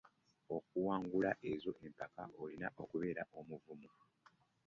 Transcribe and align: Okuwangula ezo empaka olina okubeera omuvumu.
Okuwangula 0.55 1.31
ezo 1.51 1.71
empaka 1.85 2.23
olina 2.41 2.67
okubeera 2.81 3.23
omuvumu. 3.39 3.89